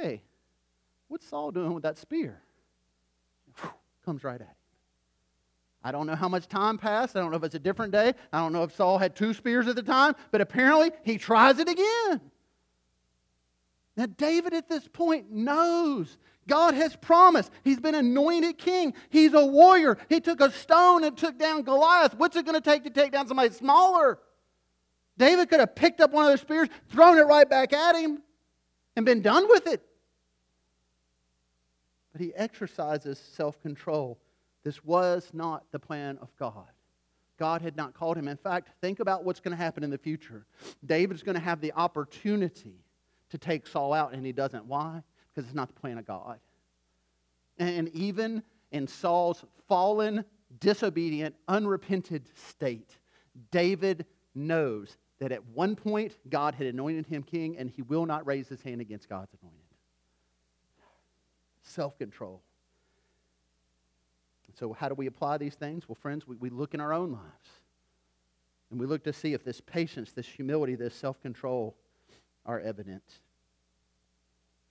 [0.00, 0.22] Hey,
[1.08, 2.40] what's Saul doing with that spear?
[3.60, 3.70] Whew,
[4.04, 4.54] comes right at him.
[5.82, 7.16] I don't know how much time passed.
[7.16, 8.12] I don't know if it's a different day.
[8.32, 11.58] I don't know if Saul had two spears at the time, but apparently he tries
[11.58, 12.20] it again.
[13.96, 17.50] Now, David at this point knows God has promised.
[17.64, 18.94] He's been anointed king.
[19.08, 19.96] He's a warrior.
[20.08, 22.14] He took a stone and took down Goliath.
[22.14, 24.18] What's it going to take to take down somebody smaller?
[25.16, 28.22] David could have picked up one of those spears, thrown it right back at him
[28.96, 29.82] and been done with it.
[32.12, 34.18] But he exercises self control.
[34.64, 36.66] This was not the plan of God.
[37.38, 38.28] God had not called him.
[38.28, 40.46] In fact, think about what's going to happen in the future.
[40.84, 42.80] David's going to have the opportunity
[43.28, 44.64] to take Saul out, and he doesn't.
[44.64, 45.02] Why?
[45.28, 46.38] Because it's not the plan of God.
[47.58, 48.42] And even
[48.72, 50.24] in Saul's fallen,
[50.60, 52.96] disobedient, unrepented state,
[53.50, 58.26] David knows that at one point God had anointed him king and he will not
[58.26, 59.60] raise his hand against God's anointed.
[61.62, 62.42] Self control.
[64.58, 65.88] So, how do we apply these things?
[65.88, 67.48] Well, friends, we, we look in our own lives
[68.70, 71.76] and we look to see if this patience, this humility, this self control
[72.44, 73.02] are evident.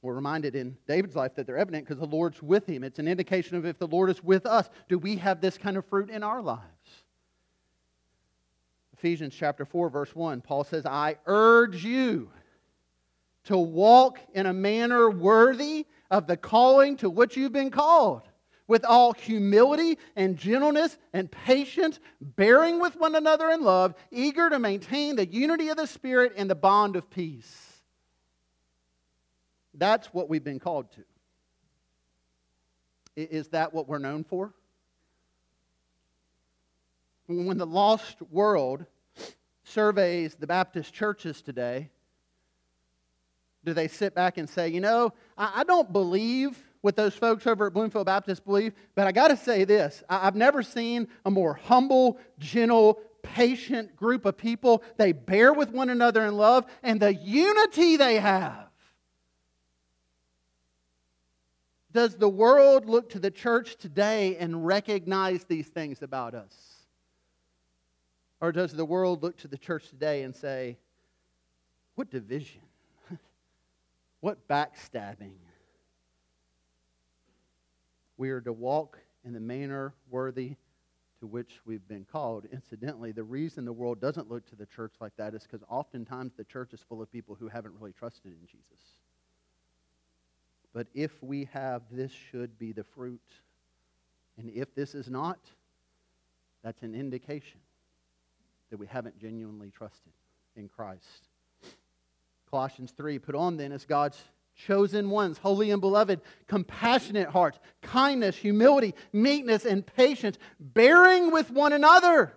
[0.01, 2.83] We're reminded in David's life that they're evident because the Lord's with him.
[2.83, 5.77] It's an indication of if the Lord is with us, do we have this kind
[5.77, 7.04] of fruit in our lives?
[9.05, 12.31] Ephesians chapter 4, verse 1, Paul says, I urge you
[13.43, 18.23] to walk in a manner worthy of the calling to which you've been called,
[18.67, 24.57] with all humility and gentleness and patience, bearing with one another in love, eager to
[24.57, 27.83] maintain the unity of the Spirit and the bond of peace.
[29.75, 31.03] That's what we've been called to.
[33.15, 34.51] Is that what we're known for?
[37.27, 38.87] When the lost world
[39.65, 41.89] surveys the Baptist churches today,
[43.63, 47.67] do they sit back and say, you know, I don't believe what those folks over
[47.67, 51.55] at Bloomfield Baptist believe, but I got to say this I've never seen a more
[51.55, 54.83] humble, gentle, patient group of people.
[54.97, 58.65] They bear with one another in love, and the unity they have
[61.95, 66.74] Does the world look to the church today and recognize these things about us?
[68.45, 70.77] Or does the world look to the church today and say,
[71.95, 72.61] what division?
[74.19, 75.39] what backstabbing?
[78.17, 80.57] We are to walk in the manner worthy
[81.21, 82.45] to which we've been called.
[82.53, 86.33] Incidentally, the reason the world doesn't look to the church like that is because oftentimes
[86.37, 88.99] the church is full of people who haven't really trusted in Jesus.
[90.71, 93.23] But if we have, this should be the fruit.
[94.37, 95.39] And if this is not,
[96.61, 97.61] that's an indication
[98.75, 100.11] that we haven't genuinely trusted
[100.55, 101.29] in Christ.
[102.49, 104.21] Colossians 3 Put on then as God's
[104.55, 111.73] chosen ones, holy and beloved, compassionate hearts, kindness, humility, meekness, and patience, bearing with one
[111.73, 112.35] another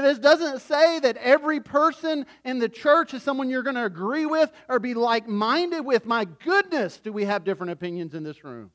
[0.00, 4.24] this doesn't say that every person in the church is someone you're going to agree
[4.24, 6.06] with or be like minded with.
[6.06, 8.70] My goodness, do we have different opinions in this room?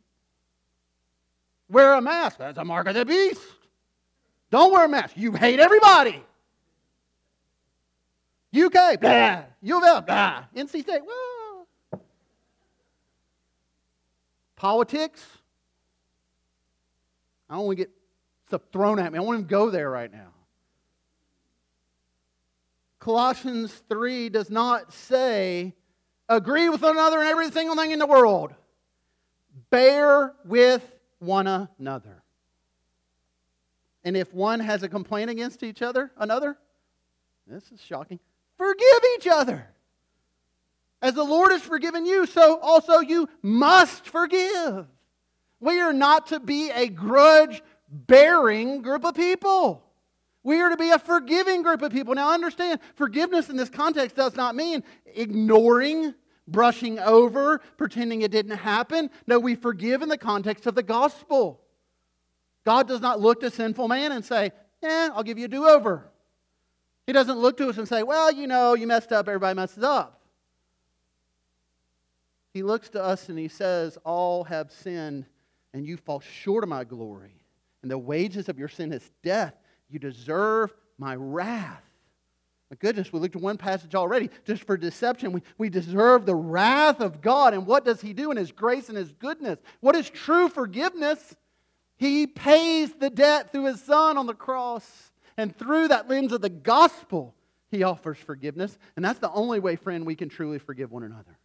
[1.69, 2.37] Wear a mask.
[2.37, 3.41] That's a mark of the beast.
[4.51, 5.17] Don't wear a mask.
[5.17, 6.23] You hate everybody.
[8.65, 9.43] UK, blah.
[9.61, 10.43] U of L, blah.
[10.55, 11.65] NC State, whoa.
[14.55, 15.25] Politics.
[17.49, 17.91] I don't want to get
[18.47, 19.19] stuff thrown at me.
[19.19, 20.33] I want to go there right now.
[22.99, 25.73] Colossians 3 does not say,
[26.27, 28.53] agree with one another in every single thing in the world.
[29.69, 30.83] Bear with
[31.19, 32.23] one another.
[34.03, 36.57] And if one has a complaint against each other, another,
[37.45, 38.19] this is shocking,
[38.57, 39.67] forgive each other.
[41.01, 44.87] As the Lord has forgiven you, so also you must forgive.
[45.59, 49.83] We are not to be a grudge bearing group of people.
[50.43, 52.15] We are to be a forgiving group of people.
[52.15, 56.13] Now, understand, forgiveness in this context does not mean ignoring,
[56.47, 59.09] brushing over, pretending it didn't happen.
[59.27, 61.61] No, we forgive in the context of the gospel.
[62.65, 64.51] God does not look to sinful man and say,
[64.83, 66.09] Eh, I'll give you a do over.
[67.07, 69.83] He doesn't look to us and say, Well, you know, you messed up, everybody messes
[69.83, 70.21] up.
[72.53, 75.25] He looks to us and he says, All have sinned,
[75.73, 77.33] and you fall short of my glory.
[77.81, 79.55] And the wages of your sin is death.
[79.89, 81.83] You deserve my wrath.
[82.69, 85.31] My goodness, we looked at one passage already just for deception.
[85.31, 87.53] We, we deserve the wrath of God.
[87.53, 89.59] And what does He do in His grace and His goodness?
[89.79, 91.35] What is true forgiveness?
[91.95, 94.83] He pays the debt through His Son on the cross.
[95.37, 97.35] And through that lens of the gospel,
[97.69, 98.77] He offers forgiveness.
[98.95, 101.37] And that's the only way, friend, we can truly forgive one another.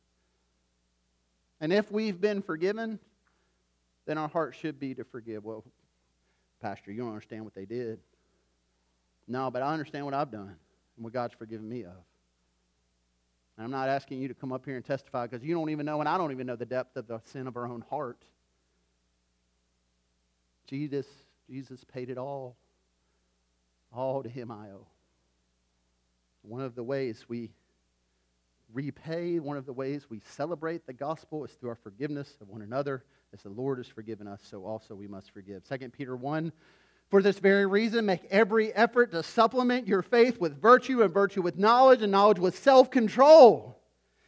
[1.61, 2.99] And if we've been forgiven,
[4.07, 5.45] then our heart should be to forgive.
[5.45, 5.65] Well,
[6.61, 8.01] Pastor, you don't understand what they did.
[9.29, 10.57] No, but I understand what I've done
[10.97, 11.93] and what God's forgiven me of.
[13.57, 15.87] And I'm not asking you to come up here and testify because you don't even
[15.87, 18.25] know, and I don't even know the depth of the sin of our own heart.
[20.67, 21.07] Jesus,
[21.49, 22.57] Jesus paid it all.
[23.93, 24.87] All to him I owe.
[26.43, 27.51] One of the ways we
[28.73, 32.63] repay, one of the ways we celebrate the gospel is through our forgiveness of one
[32.63, 33.05] another.
[33.35, 35.63] As the Lord has forgiven us, so also we must forgive.
[35.69, 36.53] 2 Peter 1
[37.13, 41.43] for this very reason, make every effort to supplement your faith with virtue, and virtue
[41.43, 43.82] with knowledge, and knowledge with self control,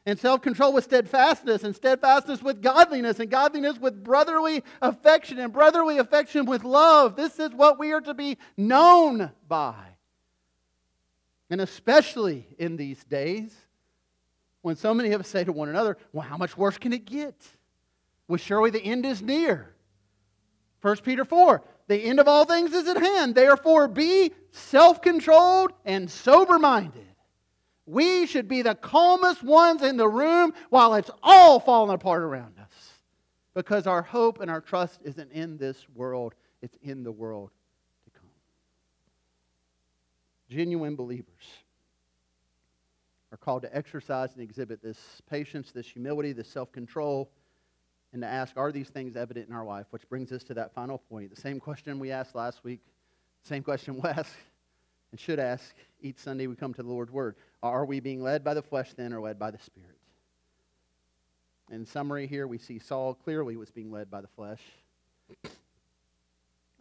[0.07, 5.53] and self control with steadfastness, and steadfastness with godliness, and godliness with brotherly affection, and
[5.53, 7.17] brotherly affection with love.
[7.17, 9.77] This is what we are to be known by.
[11.51, 13.55] And especially in these days,
[14.63, 17.05] when so many of us say to one another, Well, how much worse can it
[17.05, 17.35] get?
[18.29, 19.75] Well, surely the end is near.
[20.83, 23.35] 1 Peter 4 the end of all things is at hand.
[23.35, 27.07] Therefore, be self controlled and sober minded.
[27.87, 32.55] We should be the calmest ones in the room while it's all falling apart around
[32.59, 32.71] us.
[33.53, 37.51] Because our hope and our trust isn't in this world, it's in the world
[38.05, 38.29] to come.
[40.49, 41.45] Genuine believers
[43.33, 47.31] are called to exercise and exhibit this patience, this humility, this self control,
[48.13, 49.87] and to ask, are these things evident in our life?
[49.91, 51.35] Which brings us to that final point.
[51.35, 52.81] The same question we asked last week,
[53.43, 54.33] same question we ask
[55.11, 57.37] and should ask each Sunday we come to the Lord's Word.
[57.65, 59.97] Are we being led by the flesh then or led by the Spirit?
[61.71, 64.61] In summary, here we see Saul clearly was being led by the flesh.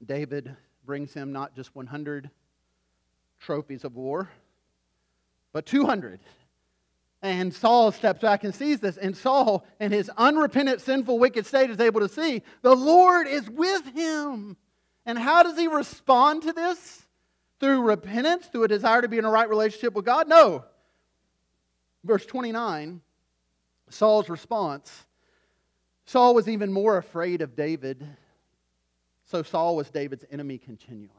[0.06, 0.54] David
[0.86, 2.30] brings him not just 100
[3.40, 4.30] trophies of war,
[5.54, 6.20] but 200.
[7.22, 8.98] And Saul steps back and sees this.
[8.98, 13.50] And Saul, in his unrepentant, sinful, wicked state, is able to see the Lord is
[13.50, 14.58] with him.
[15.06, 17.06] And how does he respond to this?
[17.62, 20.28] Through repentance, through a desire to be in a right relationship with God?
[20.28, 20.66] No.
[22.04, 23.02] Verse 29,
[23.90, 25.06] Saul's response
[26.06, 28.06] Saul was even more afraid of David,
[29.26, 31.10] so Saul was David's enemy continually.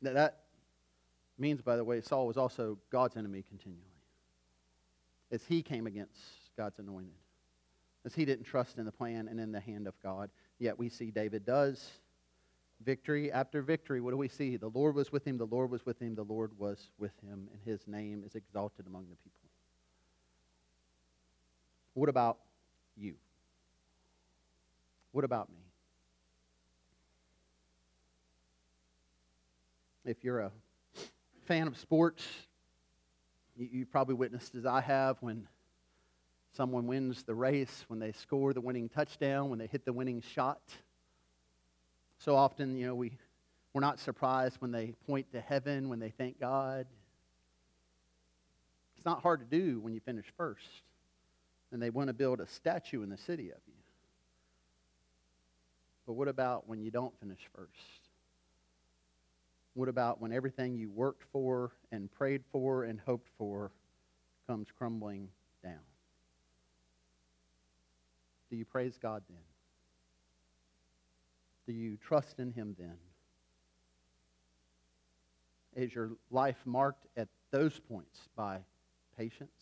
[0.00, 0.40] Now that
[1.38, 3.84] means, by the way, Saul was also God's enemy continually.
[5.30, 6.18] As he came against
[6.56, 7.12] God's anointed.
[8.06, 10.30] As he didn't trust in the plan and in the hand of God.
[10.58, 11.90] Yet we see David does.
[12.84, 14.00] Victory after victory.
[14.00, 14.56] What do we see?
[14.56, 17.48] The Lord was with him, the Lord was with him, the Lord was with him,
[17.52, 19.50] and his name is exalted among the people.
[21.94, 22.38] What about
[22.96, 23.14] you?
[25.12, 25.58] What about me?
[30.04, 30.52] If you're a
[31.46, 32.26] fan of sports,
[33.56, 35.46] you, probably witnessed, as I have, when
[36.56, 40.22] someone wins the race, when they score the winning touchdown, when they hit the winning
[40.22, 40.62] shot.
[42.20, 43.12] So often, you know, we,
[43.72, 46.86] we're not surprised when they point to heaven, when they thank God.
[48.96, 50.68] It's not hard to do when you finish first.
[51.72, 53.72] And they want to build a statue in the city of you.
[56.06, 57.70] But what about when you don't finish first?
[59.72, 63.70] What about when everything you worked for and prayed for and hoped for
[64.46, 65.28] comes crumbling
[65.62, 65.78] down?
[68.50, 69.38] Do you praise God then?
[71.70, 72.96] Do you trust in Him then?
[75.76, 78.58] Is your life marked at those points by
[79.16, 79.54] patience,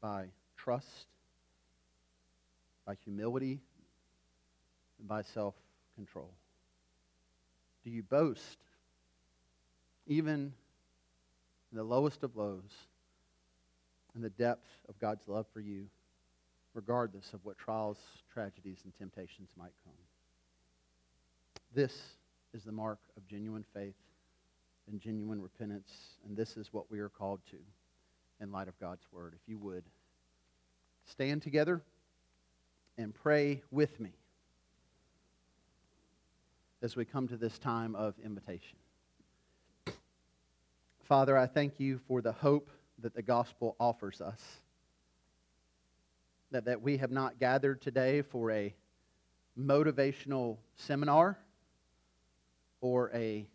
[0.00, 0.26] by
[0.56, 1.08] trust,
[2.86, 3.62] by humility,
[5.00, 5.56] and by self
[5.96, 6.30] control?
[7.82, 8.58] Do you boast,
[10.06, 10.52] even
[11.72, 12.70] in the lowest of lows,
[14.14, 15.86] in the depth of God's love for you,
[16.74, 17.98] regardless of what trials,
[18.32, 20.03] tragedies, and temptations might come?
[21.74, 21.92] This
[22.52, 23.96] is the mark of genuine faith
[24.88, 25.90] and genuine repentance,
[26.24, 27.56] and this is what we are called to
[28.40, 29.34] in light of God's word.
[29.34, 29.82] If you would
[31.04, 31.82] stand together
[32.96, 34.10] and pray with me
[36.80, 38.78] as we come to this time of invitation.
[41.02, 42.70] Father, I thank you for the hope
[43.00, 44.40] that the gospel offers us.
[46.52, 48.72] That, that we have not gathered today for a
[49.58, 51.36] motivational seminar
[52.84, 53.46] or a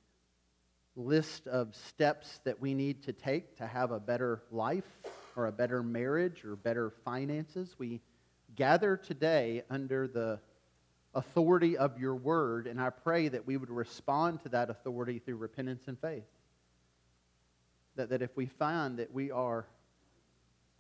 [0.95, 4.97] list of steps that we need to take to have a better life
[5.35, 7.75] or a better marriage or better finances.
[7.77, 8.01] We
[8.55, 10.39] gather today under the
[11.13, 15.35] authority of your word, and I pray that we would respond to that authority through
[15.35, 16.25] repentance and faith.
[17.97, 19.67] That, that if we find that we are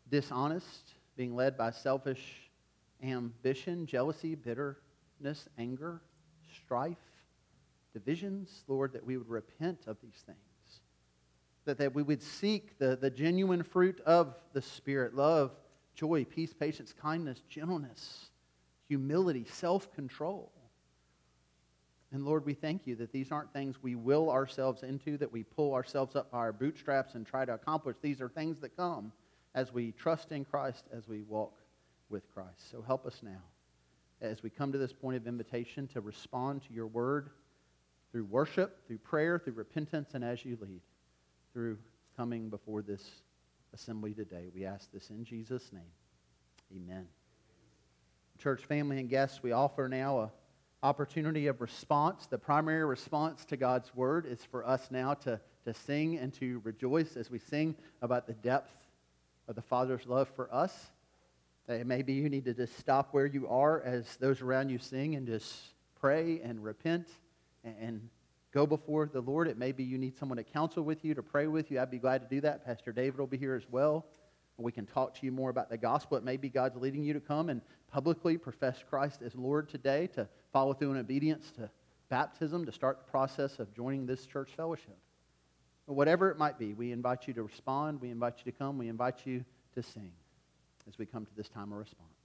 [0.09, 2.49] dishonest, being led by selfish
[3.03, 6.01] ambition, jealousy, bitterness, anger,
[6.65, 6.97] strife,
[7.93, 10.37] divisions, Lord, that we would repent of these things.
[11.65, 15.51] That, that we would seek the, the genuine fruit of the Spirit love,
[15.95, 18.29] joy, peace, patience, kindness, gentleness
[18.89, 20.51] humility, self control.
[22.11, 25.43] And Lord, we thank you that these aren't things we will ourselves into, that we
[25.43, 27.97] pull ourselves up by our bootstraps and try to accomplish.
[28.01, 29.13] These are things that come
[29.53, 31.53] as we trust in Christ, as we walk
[32.09, 32.71] with Christ.
[32.71, 33.41] So help us now
[34.21, 37.29] as we come to this point of invitation to respond to your word
[38.11, 40.81] through worship, through prayer, through repentance, and as you lead,
[41.53, 41.77] through
[42.17, 43.03] coming before this
[43.73, 44.49] assembly today.
[44.53, 45.91] We ask this in Jesus' name.
[46.75, 47.07] Amen
[48.39, 50.31] church family and guests, we offer now a
[50.81, 52.25] opportunity of response.
[52.25, 56.61] The primary response to God's word is for us now to, to sing and to
[56.63, 58.71] rejoice as we sing about the depth
[59.49, 60.73] of the Father's love for us.
[61.67, 65.15] Uh, maybe you need to just stop where you are as those around you sing
[65.15, 65.53] and just
[65.99, 67.09] pray and repent
[67.63, 68.09] and
[68.53, 69.47] go before the Lord.
[69.47, 71.79] It may be you need someone to counsel with you, to pray with you.
[71.79, 72.65] I'd be glad to do that.
[72.65, 74.05] Pastor David will be here as well.
[74.57, 76.17] We can talk to you more about the gospel.
[76.17, 80.07] It may be God's leading you to come and publicly profess Christ as Lord today,
[80.15, 81.69] to follow through in obedience to
[82.09, 84.97] baptism, to start the process of joining this church fellowship.
[85.87, 88.01] But whatever it might be, we invite you to respond.
[88.01, 88.77] We invite you to come.
[88.77, 89.45] We invite you
[89.75, 90.11] to sing
[90.87, 92.18] as we come to this time of response.